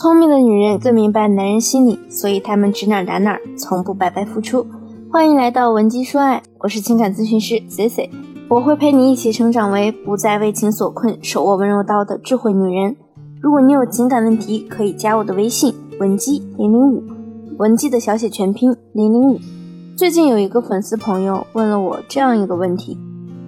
[0.00, 4.64] 聪明的女人更明白男人心理，所以她们指哪打哪，从不白白付出。
[5.10, 8.08] 欢迎来到文姬说爱，我是情感咨询师 C C，
[8.48, 12.94] 我会陪你一起成长为不再为情所困、手握温柔刀的智慧女人。
[13.40, 17.02] 如果你有情感问题，可以加我的微信文姬零零五，
[17.58, 19.40] 文姬的小写全拼零零五。
[19.96, 22.96] 最近有一个粉丝朋友问了我这样一个问题：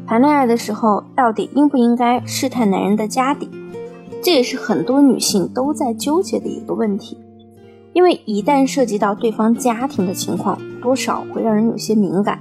[0.05, 3.48] 谈恋爱的时候，到底应不应该试探男人的家底？
[4.23, 7.16] 这也是很多女性都在纠结的一个问题，
[7.95, 12.38] 因为一旦涉及到对方家庭的情况，多少会让人有些敏感。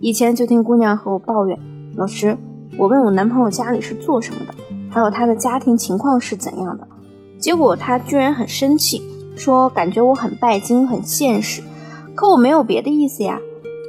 [0.00, 1.58] 以前就听姑娘和我抱怨，
[1.96, 2.36] 老师，
[2.78, 4.54] 我问我男朋友家里是做什么的，
[4.90, 6.88] 还有他的家庭情况是怎样的，
[7.38, 9.02] 结果他居然很生气，
[9.36, 11.62] 说感觉我很拜金、很现实。
[12.14, 13.38] 可我没有别的意思呀，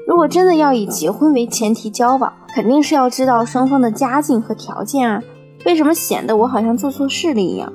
[0.08, 5.24] 如果真的要以结婚为前提交往，肯定是要知道双方的家境和条件啊。
[5.66, 7.72] 为什么显得我好像做错事了一样？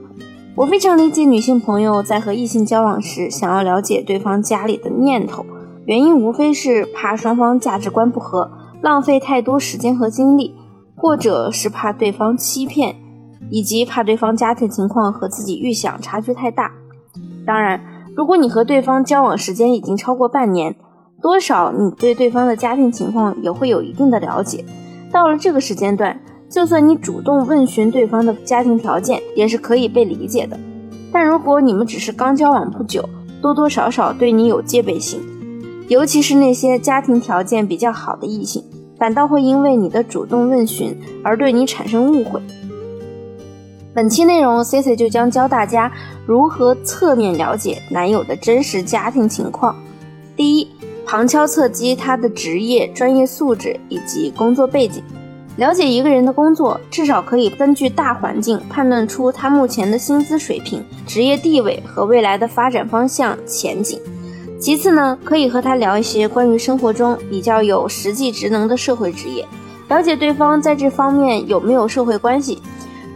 [0.55, 5.47] 我非常理解女性朋友在和异性交往时想要了解对方家里的念头，
[5.86, 8.50] 原因无非是怕双方价值观不合，
[8.83, 10.55] 浪费太多时间和精力，
[10.97, 12.97] 或者是怕对方欺骗，
[13.50, 16.73] 以及怕对方家庭情况和自己预想差距太大。
[17.47, 17.80] 当然，
[18.17, 20.75] 如果你和对方交往时间已经超过半年，
[21.23, 24.64] 多少你对对方的家庭情况也会有一定的了解。
[25.12, 26.20] 到了这个时间段。
[26.51, 30.59] 就算你主动问询对方的家庭条件，也是可以被理解的。
[31.13, 33.07] 但如果你们只是刚交往不久，
[33.43, 35.21] 多多少少对你有戒备心，
[35.89, 38.65] 尤其是那些家庭条件比较好的异性，
[38.99, 42.41] 反倒会因为你的主动问询而对你产生误会。
[43.95, 45.93] 本期内容，C C 就将教大家
[46.27, 49.77] 如何侧面了解男友的真实家庭情况。
[50.35, 50.69] 第一，
[51.05, 55.03] 旁敲侧击他的职业、专业素质以及工作背景。
[55.59, 64.01] 了解一个人的工作，至少可以根据大环境判断出他目前的薪资水平、职业地位和未来的发展方向前景。
[64.61, 69.45] 其次呢，可以和他聊一些关于生活中比较有实际职能的社会职业，
[69.89, 72.63] 了解对方在这方面有没有社会关系，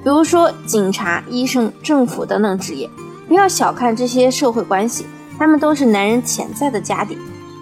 [0.02, 2.90] 比如说警察、医生、政府等等职业。
[3.28, 5.06] 不要小看这些社会关系，
[5.38, 7.16] 他们都是男人潜在的家底，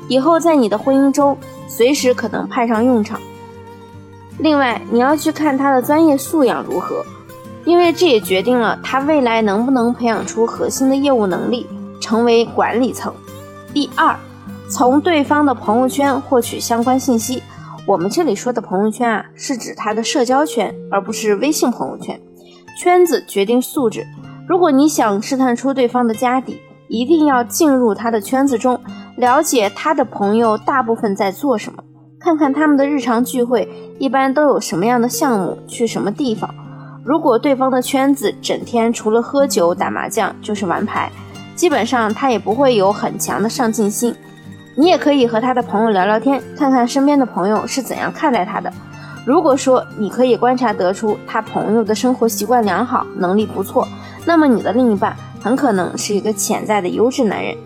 [0.08, 1.36] 以后在你的婚姻中
[1.68, 3.20] 随时可能派上用场。
[4.42, 7.04] 另外，你要去看他的专业素养如何，
[7.64, 11.66] 因为这也决定了他未来能不能培养出核心的业务能力，
[12.00, 13.12] 成为管理层。
[13.74, 14.16] 第二，
[14.70, 17.42] 从对方的朋友圈获取相关信息。
[17.86, 22.18] 我们这里说的朋友圈啊，是指他的社交圈，而不是微信朋友圈。
[22.78, 24.06] 圈子决定素质。
[24.48, 28.80] 如果你想试探出对方的家底，一定要进入他的圈子中，
[29.16, 31.82] 了解他的朋友大部分在做什么。
[32.20, 33.66] 看看他们的日常聚会
[33.98, 36.54] 一般都有什么样的项目，去什么地方。
[37.02, 41.10] 如果对方的圈子整天除了喝酒打麻将就是玩牌，
[41.56, 44.14] 基本上他也不会有很强的上进心。
[44.76, 48.70] 你也可以和他的朋友聊聊天，看看身边的朋友是怎样看待他的。
[49.24, 53.88] 如果说你可以观察得出他朋友的生活习惯良好，能力不错，
[54.26, 57.56] 那么你的另一半很可能是一个潜在的优质男人。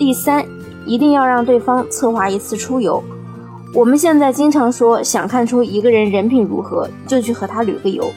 [0.00, 0.44] 第三，
[0.84, 3.02] 一定要让对方策划一次出游。
[3.74, 8.08] 我们现在经常说，想看出一个人人品如何，就去和他旅个游。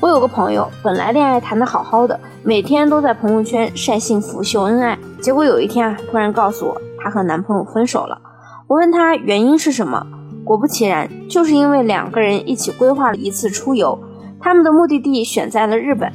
[0.00, 8.18] 我有个朋友，本来恋爱谈得好好的，每天都在朋友圈晒幸福秀恩爱，结果有一天啊，突然告诉我她和男朋友分手了。
[8.66, 10.06] 我问她原因是什么，
[10.46, 13.98] 果不其然，就是因为两个人一起规划了一次出游，
[14.40, 16.10] 他们的目的地选在了日本，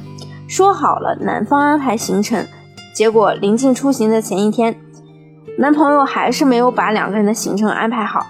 [0.48, 2.44] 说好了男方安排行程，
[2.92, 4.74] 结果临近出行的前一天，
[5.56, 8.26] 男朋友还是没有把两个人的行程安排好。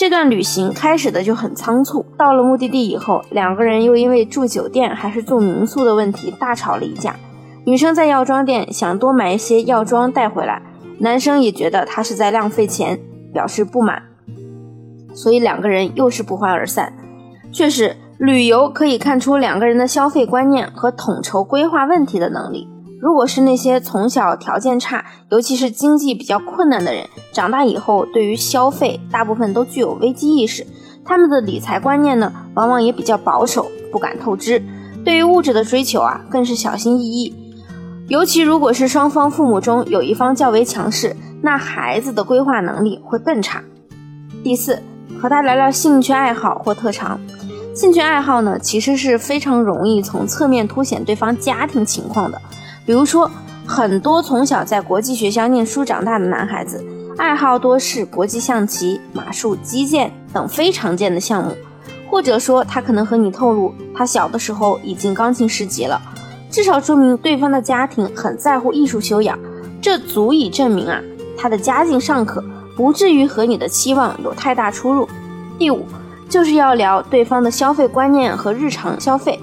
[0.00, 7.14] 这段旅行开始的就很仓促，到了目的地以后，两个人又因为住酒店还是住民宿的问题大吵了一架。
[7.66, 10.62] 女生在药妆店想多买一些药妆带回来，
[11.00, 12.98] 男生也觉得她是在浪费钱，
[13.30, 14.02] 表示不满，
[15.12, 16.94] 所以两个人又是不欢而散。
[17.52, 22.66] 确实，旅游可以看出两个人的消费观念和统筹规划问题的能力。
[23.00, 30.66] 如果是那些从小条件差，尤其是经济比较困难的人，长大以后对于消费大部分都具有危机意识，
[31.02, 34.62] 他们的理财观念呢，往往也比较保守，不敢透支。
[35.02, 37.34] 对于物质的追求啊，更是小心翼翼。
[38.08, 43.62] 尤其如果是双方父母中有一方较为强势，那孩子的规划能力会更差。
[44.44, 44.82] 第四，
[45.18, 47.18] 和他聊聊兴趣爱好或特长。
[47.74, 52.38] 兴趣爱好呢，其实是非常容易从侧面凸显对方家庭情况的。
[52.86, 53.30] 比如说，
[53.66, 56.84] 很多从小在国际学校念书长大的男孩子，
[57.16, 61.54] 爱好多是国际象棋、马术、击剑等非常见的项目。
[62.10, 66.00] 或者说，他可能和你透露，他小的时候已经钢琴十级了。
[66.50, 69.38] 至少说明对方的家庭很在乎艺术修养，
[69.80, 71.00] 这足以证明啊，
[71.38, 72.42] 他的家境尚可，
[72.76, 75.08] 不至于和你的期望有太大出入。
[75.56, 75.86] 第五，
[76.28, 79.38] 就是要聊对方的消费观念和日常消费。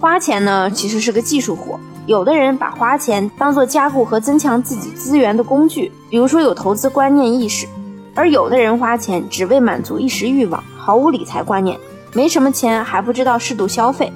[0.00, 1.78] 花钱呢，其实是个技术活。
[2.06, 7.66] 有的人把花钱当做加固和增强自己资源的工具，比如说有投资观念意识；
[8.14, 11.78] 而有的人花钱只为满足一时欲望，毫无理财观念，
[12.12, 14.12] 没什么钱还不知道适度消费。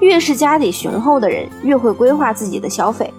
[0.00, 3.12] 越是家底雄厚的人，越会规划自己的消费。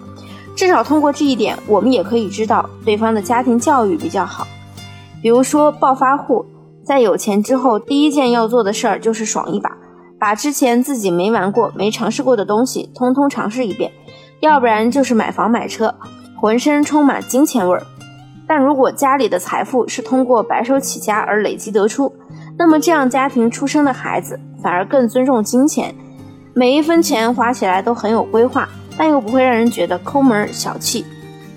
[0.55, 4.45] 至少通过这一点，我们也可以知道对方的家庭教育比较好。
[5.21, 6.45] 比如说暴发户，
[6.85, 9.77] 在有钱之后，第一件要做的事儿就是爽一把。
[10.19, 13.89] 把之前自己没玩过、没尝试过的东西通通尝试一遍，
[14.39, 15.93] 要不然就是买房买车，
[16.35, 17.83] 浑身充满金钱味儿。
[18.47, 22.13] 但如果家里的财富是通过白手起家而累积得出，
[22.57, 25.93] 那么这样家庭出生的孩子反而更尊重金钱，
[26.53, 31.05] 每一分钱花起来都很有规划，但又不会让人觉得抠门儿小气。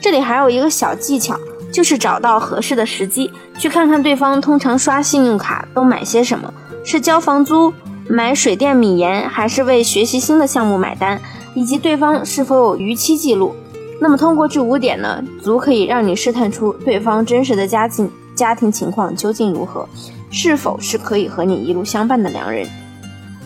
[0.00, 1.38] 这里还有一个小技巧，
[1.73, 6.52] 就是找到合适的时机，去看看对方通常刷信用卡都买些什么，
[6.85, 7.73] 是交房租。
[8.08, 11.19] 买水电米盐，还是为学习新的项目买单，
[11.54, 13.54] 以及对方是否有逾期记录。
[14.00, 19.88] 那么通过这五点呢，足可以让你试探出对方真实的家境、家庭情况究竟如何，
[20.31, 22.66] 是否是可以和你一路相伴的良人。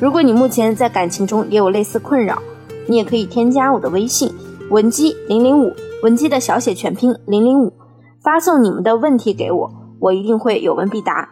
[0.01, 2.39] 如果你目前在感情中也有类似困扰，
[2.87, 4.33] 你也可以添加我的微信
[4.71, 7.73] 文姬零零五，文姬的小写全拼零零五，
[8.23, 9.71] 发送你们的问题给我，
[10.01, 11.29] 我一定会有问必答。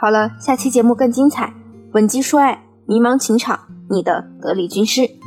[0.00, 1.54] 好了，下期节目更精彩。
[1.92, 3.58] 文姬说爱，迷茫情场，
[3.90, 5.17] 你的得力军师。